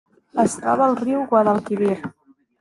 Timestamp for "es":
0.43-0.55